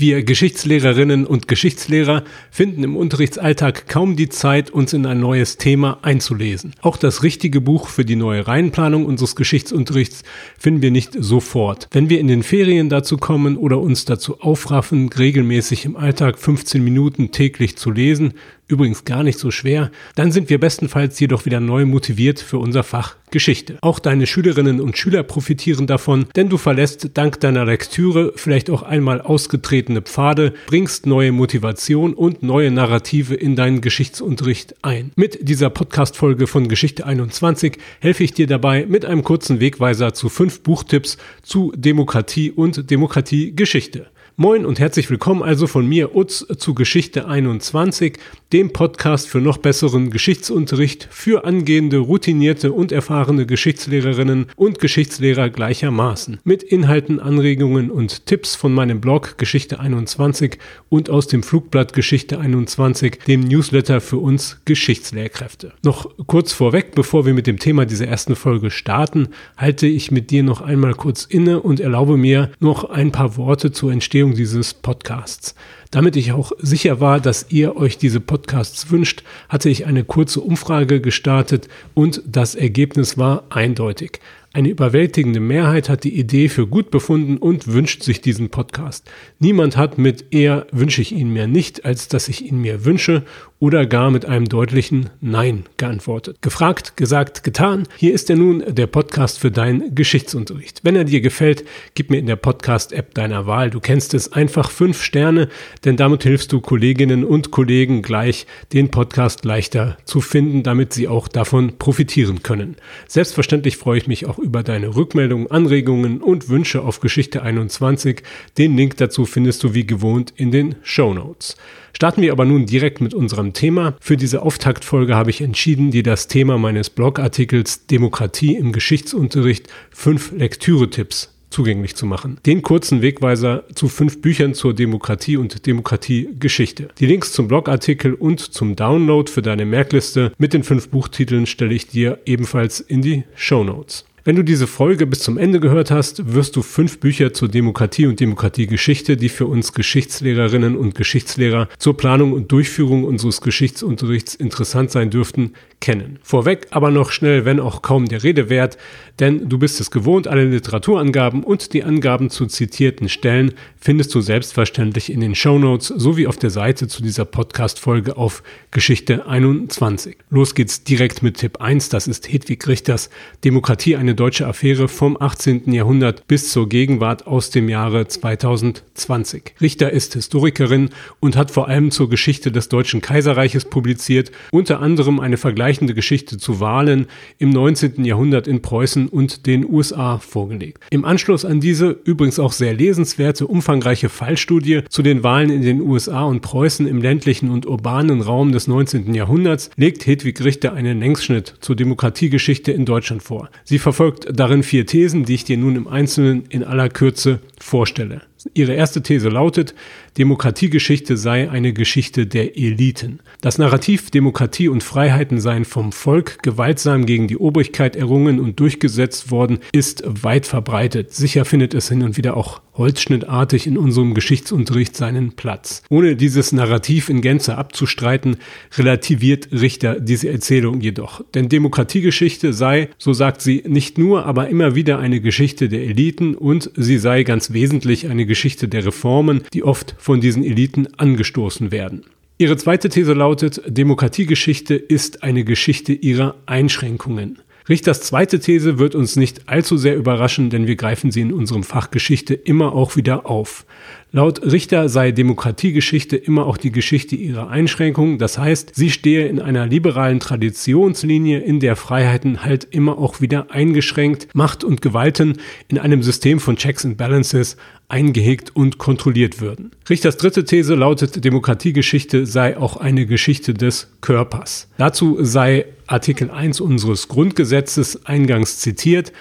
[0.00, 5.98] Wir Geschichtslehrerinnen und Geschichtslehrer finden im Unterrichtsalltag kaum die Zeit, uns in ein neues Thema
[6.00, 6.72] einzulesen.
[6.80, 10.22] Auch das richtige Buch für die neue Reihenplanung unseres Geschichtsunterrichts
[10.58, 11.86] finden wir nicht sofort.
[11.90, 16.82] Wenn wir in den Ferien dazu kommen oder uns dazu aufraffen, regelmäßig im Alltag 15
[16.82, 18.32] Minuten täglich zu lesen,
[18.70, 22.82] übrigens gar nicht so schwer, dann sind wir bestenfalls jedoch wieder neu motiviert für unser
[22.82, 23.78] Fach Geschichte.
[23.80, 28.82] Auch deine Schülerinnen und Schüler profitieren davon, denn du verlässt dank deiner Lektüre vielleicht auch
[28.82, 35.12] einmal ausgetretene Pfade, bringst neue Motivation und neue Narrative in deinen Geschichtsunterricht ein.
[35.16, 40.28] Mit dieser Podcast-Folge von Geschichte 21 helfe ich dir dabei mit einem kurzen Wegweiser zu
[40.28, 44.08] fünf Buchtipps zu Demokratie und Demokratiegeschichte.
[44.40, 48.16] Moin und herzlich willkommen also von mir, Utz, zu Geschichte 21,
[48.54, 56.40] dem Podcast für noch besseren Geschichtsunterricht für angehende, routinierte und erfahrene Geschichtslehrerinnen und Geschichtslehrer gleichermaßen.
[56.42, 60.56] Mit Inhalten, Anregungen und Tipps von meinem Blog Geschichte 21
[60.88, 65.74] und aus dem Flugblatt Geschichte 21, dem Newsletter für uns Geschichtslehrkräfte.
[65.82, 70.30] Noch kurz vorweg, bevor wir mit dem Thema dieser ersten Folge starten, halte ich mit
[70.30, 74.34] dir noch einmal kurz inne und erlaube mir noch ein paar Worte zur Entstehung Entwicklung
[74.34, 75.54] dieses Podcasts.
[75.90, 80.40] Damit ich auch sicher war, dass ihr euch diese Podcasts wünscht, hatte ich eine kurze
[80.40, 84.20] Umfrage gestartet und das Ergebnis war eindeutig.
[84.52, 89.08] Eine überwältigende Mehrheit hat die Idee für gut befunden und wünscht sich diesen Podcast.
[89.38, 93.24] Niemand hat mit eher wünsche ich ihn mir nicht, als dass ich ihn mir wünsche
[93.60, 96.40] oder gar mit einem deutlichen Nein geantwortet.
[96.40, 97.86] Gefragt, gesagt, getan.
[97.96, 100.80] Hier ist er nun, der Podcast für deinen Geschichtsunterricht.
[100.82, 103.68] Wenn er dir gefällt, gib mir in der Podcast-App deiner Wahl.
[103.68, 105.50] Du kennst es einfach fünf Sterne,
[105.84, 111.06] denn damit hilfst du Kolleginnen und Kollegen gleich, den Podcast leichter zu finden, damit sie
[111.06, 112.76] auch davon profitieren können.
[113.08, 118.22] Selbstverständlich freue ich mich auch über deine Rückmeldungen, Anregungen und Wünsche auf Geschichte 21.
[118.56, 121.58] Den Link dazu findest du wie gewohnt in den Show Notes.
[121.92, 123.96] Starten wir aber nun direkt mit unserem Thema.
[124.00, 130.32] Für diese Auftaktfolge habe ich entschieden, dir das Thema meines Blogartikels Demokratie im Geschichtsunterricht fünf
[130.32, 132.38] Lektüre-Tipps zugänglich zu machen.
[132.46, 136.88] Den kurzen Wegweiser zu fünf Büchern zur Demokratie und Demokratiegeschichte.
[136.98, 141.74] Die Links zum Blogartikel und zum Download für deine Merkliste mit den fünf Buchtiteln stelle
[141.74, 144.04] ich dir ebenfalls in die Show Notes.
[144.30, 148.06] Wenn du diese Folge bis zum Ende gehört hast, wirst du fünf Bücher zur Demokratie
[148.06, 154.92] und Demokratiegeschichte, die für uns Geschichtslehrerinnen und Geschichtslehrer zur Planung und Durchführung unseres Geschichtsunterrichts interessant
[154.92, 156.18] sein dürften, kennen.
[156.22, 158.76] Vorweg aber noch schnell, wenn auch kaum der Rede wert,
[159.18, 164.20] denn du bist es gewohnt, alle Literaturangaben und die Angaben zu zitierten Stellen findest du
[164.20, 170.16] selbstverständlich in den Show Notes sowie auf der Seite zu dieser Podcast-Folge auf Geschichte 21.
[170.30, 173.10] Los geht's direkt mit Tipp 1, das ist Hedwig Richters
[173.44, 175.72] Demokratie eine deutsche Affäre vom 18.
[175.72, 179.54] Jahrhundert bis zur Gegenwart aus dem Jahre 2020.
[179.60, 180.90] Richter ist Historikerin
[181.20, 185.36] und hat vor allem zur Geschichte des Deutschen Kaiserreiches publiziert, unter anderem eine
[185.70, 187.06] vergleichende Geschichte zu Wahlen
[187.38, 188.04] im 19.
[188.04, 190.82] Jahrhundert in Preußen und den USA vorgelegt.
[190.90, 195.80] Im Anschluss an diese übrigens auch sehr lesenswerte, umfangreiche Fallstudie zu den Wahlen in den
[195.80, 199.14] USA und Preußen im ländlichen und urbanen Raum des 19.
[199.14, 203.48] Jahrhunderts legt Hedwig Richter einen Längsschnitt zur Demokratiegeschichte in Deutschland vor.
[203.62, 208.22] Sie verfolgt darin vier Thesen, die ich dir nun im Einzelnen in aller Kürze vorstelle.
[208.54, 209.74] Ihre erste These lautet,
[210.18, 213.20] Demokratiegeschichte sei eine Geschichte der Eliten.
[213.40, 219.30] Das Narrativ Demokratie und Freiheiten seien vom Volk gewaltsam gegen die Obrigkeit errungen und durchgesetzt
[219.30, 221.12] worden, ist weit verbreitet.
[221.12, 225.82] Sicher findet es hin und wieder auch holzschnittartig in unserem Geschichtsunterricht seinen Platz.
[225.90, 228.36] Ohne dieses Narrativ in Gänze abzustreiten,
[228.76, 231.22] relativiert Richter diese Erzählung jedoch.
[231.34, 236.34] Denn Demokratiegeschichte sei, so sagt sie, nicht nur, aber immer wieder eine Geschichte der Eliten
[236.34, 241.72] und sie sei ganz wesentlich eine Geschichte der Reformen, die oft von diesen Eliten angestoßen
[241.72, 242.04] werden.
[242.38, 247.40] Ihre zweite These lautet, Demokratiegeschichte ist eine Geschichte ihrer Einschränkungen.
[247.68, 251.64] Richters zweite These wird uns nicht allzu sehr überraschen, denn wir greifen sie in unserem
[251.64, 253.66] Fach Geschichte immer auch wieder auf.
[254.12, 258.18] Laut Richter sei Demokratiegeschichte immer auch die Geschichte ihrer Einschränkungen.
[258.18, 263.52] Das heißt, sie stehe in einer liberalen Traditionslinie, in der Freiheiten halt immer auch wieder
[263.52, 269.70] eingeschränkt, Macht und Gewalten in einem System von Checks and Balances eingehegt und kontrolliert würden.
[269.88, 274.68] Richters dritte These lautet, Demokratiegeschichte sei auch eine Geschichte des Körpers.
[274.76, 279.12] Dazu sei Artikel 1 unseres Grundgesetzes eingangs zitiert.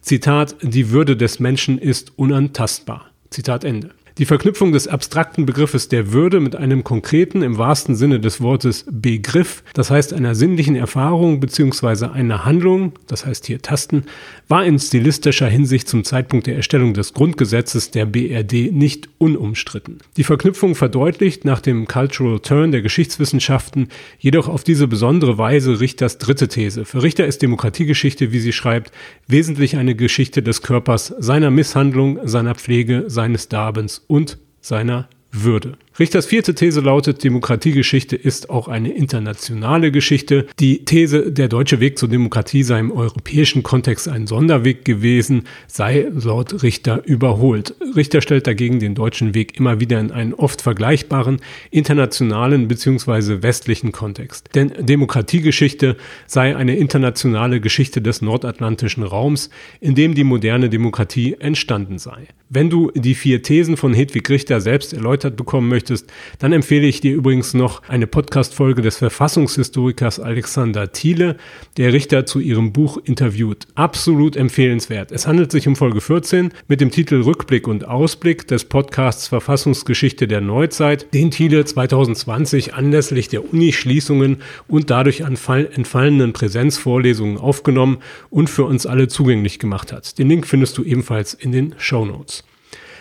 [0.00, 3.10] Zitat, die Würde des Menschen ist unantastbar.
[3.30, 3.90] Zitat Ende.
[4.18, 8.84] Die Verknüpfung des abstrakten Begriffes der Würde mit einem konkreten, im wahrsten Sinne des Wortes
[8.90, 12.06] Begriff, das heißt einer sinnlichen Erfahrung bzw.
[12.06, 14.06] einer Handlung, das heißt hier Tasten,
[14.48, 19.98] war in stilistischer Hinsicht zum Zeitpunkt der Erstellung des Grundgesetzes der BRD nicht unumstritten.
[20.16, 23.86] Die Verknüpfung verdeutlicht nach dem Cultural Turn der Geschichtswissenschaften
[24.18, 26.84] jedoch auf diese besondere Weise Richters dritte These.
[26.84, 28.90] Für Richter ist Demokratiegeschichte, wie sie schreibt,
[29.28, 35.78] wesentlich eine Geschichte des Körpers, seiner Misshandlung, seiner Pflege, seines Darbens und seiner Würde.
[35.98, 40.46] Richters vierte These lautet, Demokratiegeschichte ist auch eine internationale Geschichte.
[40.60, 46.06] Die These, der deutsche Weg zur Demokratie sei im europäischen Kontext ein Sonderweg gewesen, sei
[46.12, 47.74] laut Richter überholt.
[47.96, 51.40] Richter stellt dagegen den deutschen Weg immer wieder in einen oft vergleichbaren
[51.72, 53.42] internationalen bzw.
[53.42, 54.50] westlichen Kontext.
[54.54, 55.96] Denn Demokratiegeschichte
[56.28, 62.28] sei eine internationale Geschichte des nordatlantischen Raums, in dem die moderne Demokratie entstanden sei.
[62.50, 66.86] Wenn du die vier Thesen von Hedwig Richter selbst erläutert bekommen möchtest, möchtest, dann empfehle
[66.86, 71.36] ich dir übrigens noch eine Podcast-Folge des Verfassungshistorikers Alexander Thiele,
[71.76, 73.66] der Richter zu ihrem Buch interviewt.
[73.74, 75.12] Absolut empfehlenswert.
[75.12, 80.28] Es handelt sich um Folge 14 mit dem Titel Rückblick und Ausblick des Podcasts Verfassungsgeschichte
[80.28, 87.98] der Neuzeit, den Thiele 2020 anlässlich der Uni-Schließungen und dadurch entfallenen Präsenzvorlesungen aufgenommen
[88.30, 90.18] und für uns alle zugänglich gemacht hat.
[90.18, 92.44] Den Link findest du ebenfalls in den Show Notes.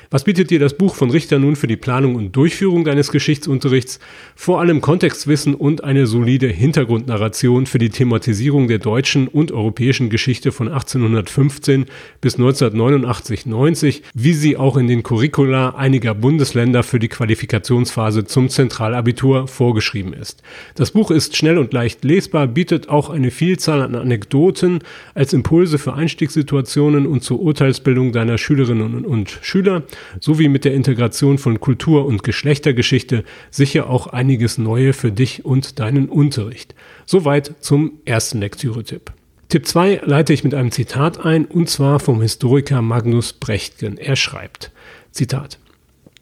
[0.09, 3.99] Was bietet dir das Buch von Richter nun für die Planung und Durchführung deines Geschichtsunterrichts?
[4.35, 10.53] Vor allem Kontextwissen und eine solide Hintergrundnarration für die Thematisierung der deutschen und europäischen Geschichte
[10.53, 11.87] von 1815
[12.21, 19.49] bis 1989-90, wie sie auch in den Curricula einiger Bundesländer für die Qualifikationsphase zum Zentralabitur
[19.49, 20.41] vorgeschrieben ist.
[20.75, 24.79] Das Buch ist schnell und leicht lesbar, bietet auch eine Vielzahl an Anekdoten
[25.15, 29.83] als Impulse für Einstiegssituationen und zur Urteilsbildung deiner Schülerinnen und Schüler
[30.19, 35.79] sowie mit der Integration von Kultur- und Geschlechtergeschichte sicher auch einiges Neue für dich und
[35.79, 36.75] deinen Unterricht.
[37.05, 39.11] Soweit zum ersten Lektüre-Tipp.
[39.49, 43.97] Tipp 2 leite ich mit einem Zitat ein, und zwar vom Historiker Magnus Brechtgen.
[43.97, 44.71] Er schreibt,
[45.11, 45.57] Zitat,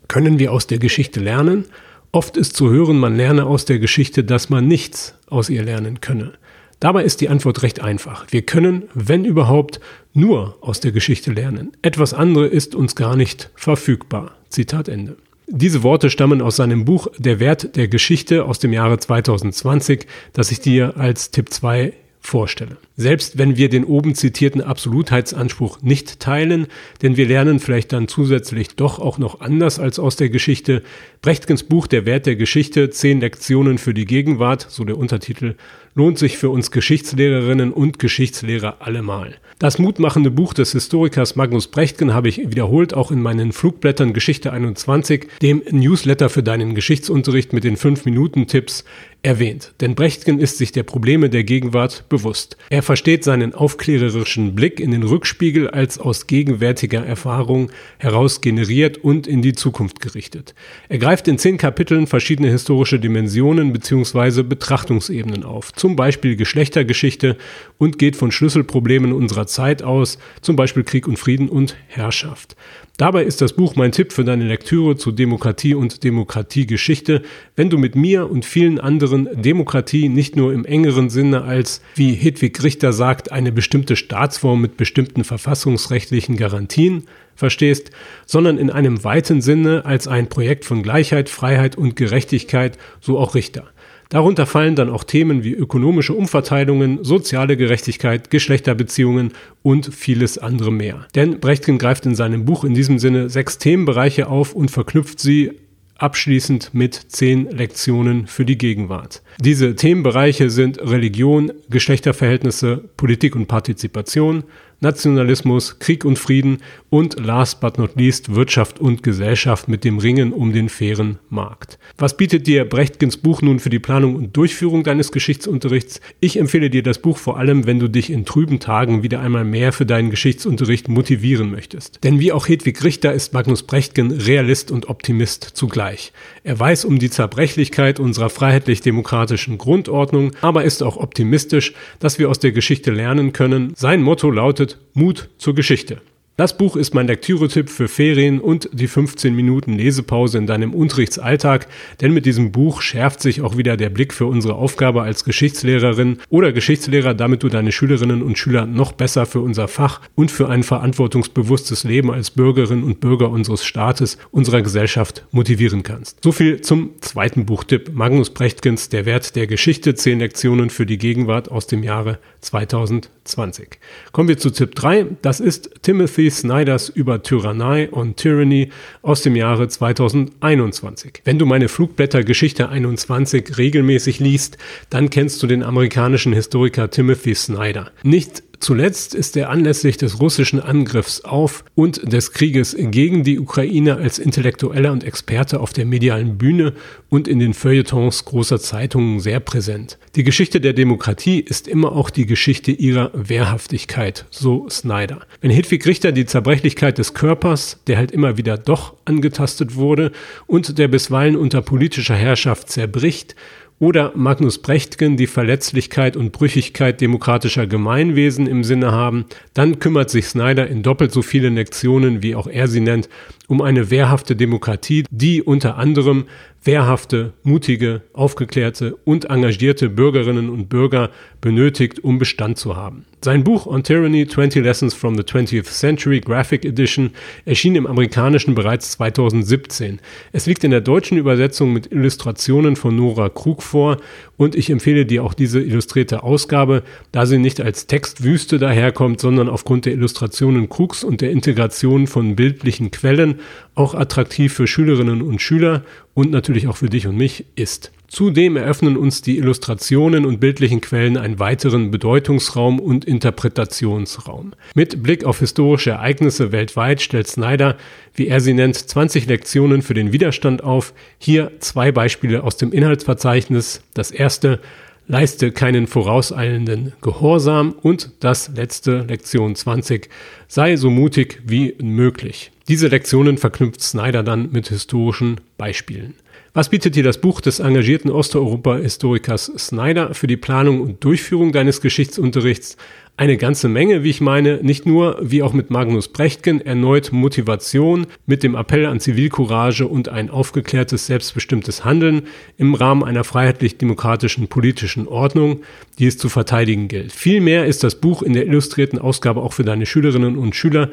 [0.07, 1.65] Können wir aus der Geschichte lernen?
[2.11, 6.01] Oft ist zu hören, man lerne aus der Geschichte, dass man nichts aus ihr lernen
[6.01, 6.33] könne.
[6.79, 8.25] Dabei ist die Antwort recht einfach.
[8.29, 9.79] Wir können, wenn überhaupt,
[10.13, 11.71] nur aus der Geschichte lernen.
[11.81, 14.35] Etwas andere ist uns gar nicht verfügbar.
[14.49, 15.17] Zitat Ende.
[15.47, 20.51] Diese Worte stammen aus seinem Buch Der Wert der Geschichte aus dem Jahre 2020, das
[20.51, 21.93] ich dir als Tipp 2
[22.27, 22.77] vorstelle.
[22.97, 26.67] Selbst wenn wir den oben zitierten Absolutheitsanspruch nicht teilen,
[27.01, 30.83] denn wir lernen vielleicht dann zusätzlich doch auch noch anders als aus der Geschichte,
[31.21, 35.55] Brechtgens Buch Der Wert der Geschichte, zehn Lektionen für die Gegenwart, so der Untertitel,
[35.95, 39.35] lohnt sich für uns Geschichtslehrerinnen und Geschichtslehrer allemal.
[39.57, 44.51] Das mutmachende Buch des Historikers Magnus Brechtgen habe ich wiederholt auch in meinen Flugblättern Geschichte
[44.51, 48.83] 21, dem Newsletter für deinen Geschichtsunterricht mit den 5-Minuten-Tipps,
[49.25, 49.73] erwähnt.
[49.81, 52.57] Denn Brechtgen ist sich der Probleme der Gegenwart bewusst.
[52.69, 59.25] Er versteht seinen aufklärerischen Blick in den Rückspiegel als aus gegenwärtiger Erfahrung heraus generiert und
[59.25, 60.53] in die Zukunft gerichtet.
[60.89, 64.43] Er greift in zehn Kapiteln verschiedene historische Dimensionen bzw.
[64.43, 67.35] Betrachtungsebenen auf, zum Beispiel Geschlechtergeschichte
[67.79, 72.55] und geht von Schlüsselproblemen unserer Zeit aus, zum Beispiel Krieg und Frieden und Herrschaft.
[72.97, 77.23] Dabei ist das Buch mein Tipp für deine Lektüre zu Demokratie und Demokratiegeschichte,
[77.57, 82.13] wenn du mit mir und vielen anderen Demokratie nicht nur im engeren Sinne als, wie
[82.13, 87.03] Hedwig Richter sagt, eine bestimmte Staatsform mit bestimmten verfassungsrechtlichen Garantien
[87.35, 87.91] verstehst,
[88.25, 93.35] sondern in einem weiten Sinne als ein Projekt von Gleichheit, Freiheit und Gerechtigkeit, so auch
[93.35, 93.65] Richter.
[94.09, 99.31] Darunter fallen dann auch Themen wie ökonomische Umverteilungen, soziale Gerechtigkeit, Geschlechterbeziehungen
[99.63, 101.07] und vieles andere mehr.
[101.15, 105.51] Denn Brechtgen greift in seinem Buch in diesem Sinne sechs Themenbereiche auf und verknüpft sie
[105.97, 109.21] abschließend mit zehn Lektionen für die Gegenwart.
[109.39, 114.43] Diese Themenbereiche sind Religion, Geschlechterverhältnisse, Politik und Partizipation,
[114.79, 120.31] Nationalismus, Krieg und Frieden und last but not least Wirtschaft und Gesellschaft mit dem Ringen
[120.31, 121.77] um den fairen Markt.
[121.97, 126.01] Was bietet dir Brechtgens Buch nun für die Planung und Durchführung deines Geschichtsunterrichts?
[126.19, 129.43] Ich empfehle dir das Buch vor allem, wenn du dich in trüben Tagen wieder einmal
[129.43, 132.03] mehr für deinen Geschichtsunterricht motivieren möchtest.
[132.03, 136.13] Denn wie auch Hedwig Richter ist Magnus Brechtgen Realist und Optimist zugleich.
[136.43, 142.39] Er weiß um die Zerbrechlichkeit unserer freiheitlich-demokratischen Grundordnung, aber ist auch optimistisch, dass wir aus
[142.39, 143.73] der Geschichte lernen können.
[143.75, 146.01] Sein Motto lautet Mut zur Geschichte.
[146.37, 151.67] Das Buch ist mein Lektüretipp für Ferien und die 15 Minuten Lesepause in deinem Unterrichtsalltag,
[152.01, 156.17] denn mit diesem Buch schärft sich auch wieder der Blick für unsere Aufgabe als Geschichtslehrerin
[156.27, 160.49] oder Geschichtslehrer, damit du deine Schülerinnen und Schüler noch besser für unser Fach und für
[160.49, 166.21] ein verantwortungsbewusstes Leben als Bürgerinnen und Bürger unseres Staates, unserer Gesellschaft motivieren kannst.
[166.21, 167.91] So viel zum zweiten Buchtipp.
[167.93, 173.79] Magnus Brechtkens, Der Wert der Geschichte, 10 Lektionen für die Gegenwart aus dem Jahre 2020.
[174.11, 175.05] Kommen wir zu Tipp 3.
[175.21, 178.69] Das ist Timothy Snyders über Tyrannei und Tyranny
[179.01, 181.21] aus dem Jahre 2021.
[181.23, 184.57] Wenn du meine Flugblätter Geschichte 21 regelmäßig liest,
[184.89, 187.91] dann kennst du den amerikanischen Historiker Timothy Snyder.
[188.03, 193.97] Nicht Zuletzt ist er anlässlich des russischen Angriffs auf und des Krieges gegen die Ukraine
[193.97, 196.73] als Intellektueller und Experte auf der medialen Bühne
[197.09, 199.99] und in den Feuilletons großer Zeitungen sehr präsent.
[200.15, 205.21] Die Geschichte der Demokratie ist immer auch die Geschichte ihrer Wehrhaftigkeit, so Snyder.
[205.41, 210.11] Wenn Hedwig Richter die Zerbrechlichkeit des Körpers, der halt immer wieder doch angetastet wurde
[210.47, 213.35] und der bisweilen unter politischer Herrschaft zerbricht,
[213.79, 220.27] oder Magnus Brechtgen die Verletzlichkeit und Brüchigkeit demokratischer Gemeinwesen im Sinne haben, dann kümmert sich
[220.27, 223.09] Snyder in doppelt so vielen Lektionen, wie auch er sie nennt,
[223.47, 226.25] um eine wehrhafte Demokratie, die unter anderem
[226.63, 231.11] wehrhafte, mutige, aufgeklärte und engagierte Bürgerinnen und Bürger
[231.45, 233.05] benötigt, um Bestand zu haben.
[233.23, 237.11] Sein Buch On Tyranny 20 Lessons from the 20th Century Graphic Edition
[237.45, 239.99] erschien im amerikanischen bereits 2017.
[240.31, 243.97] Es liegt in der deutschen Übersetzung mit Illustrationen von Nora Krug vor
[244.37, 249.47] und ich empfehle dir auch diese illustrierte Ausgabe, da sie nicht als Textwüste daherkommt, sondern
[249.47, 253.39] aufgrund der Illustrationen Krugs und der Integration von bildlichen Quellen
[253.75, 255.83] auch attraktiv für Schülerinnen und Schüler
[256.15, 257.91] und natürlich auch für dich und mich ist.
[258.15, 264.53] Zudem eröffnen uns die Illustrationen und bildlichen Quellen einen weiteren Bedeutungsraum und Interpretationsraum.
[264.73, 267.75] Mit Blick auf historische Ereignisse weltweit stellt Snyder,
[268.13, 270.93] wie er sie nennt, 20 Lektionen für den Widerstand auf.
[271.17, 273.81] Hier zwei Beispiele aus dem Inhaltsverzeichnis.
[273.93, 274.61] Das erste
[275.07, 280.09] leiste keinen vorauseilenden Gehorsam und das letzte Lektion 20
[280.47, 282.53] sei so mutig wie möglich.
[282.69, 286.13] Diese Lektionen verknüpft Snyder dann mit historischen Beispielen.
[286.55, 291.81] Was bietet dir das Buch des engagierten Osteuropa-Historikers Snyder für die Planung und Durchführung deines
[291.81, 292.77] Geschichtsunterrichts?
[293.17, 298.07] Eine ganze Menge, wie ich meine, nicht nur, wie auch mit Magnus Brechtgen, erneut Motivation
[298.25, 302.21] mit dem Appell an Zivilcourage und ein aufgeklärtes, selbstbestimmtes Handeln
[302.57, 305.59] im Rahmen einer freiheitlich-demokratischen politischen Ordnung,
[305.99, 307.11] die es zu verteidigen gilt.
[307.11, 310.89] Vielmehr ist das Buch in der illustrierten Ausgabe auch für deine Schülerinnen und Schüler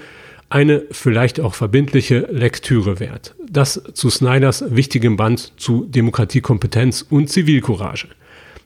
[0.52, 3.34] eine vielleicht auch verbindliche Lektüre wert.
[3.50, 8.08] Das zu Snyders wichtigem Band zu Demokratiekompetenz und Zivilcourage.